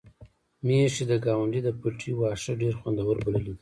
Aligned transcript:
میښې 0.65 1.03
د 1.11 1.13
ګاونډي 1.25 1.61
د 1.63 1.69
پټي 1.79 2.11
واښه 2.15 2.53
ډېر 2.61 2.73
خوندور 2.79 3.15
بللي 3.23 3.41
دي. 3.47 3.53